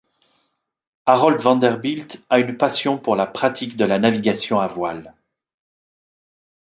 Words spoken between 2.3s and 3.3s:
a une passion pour la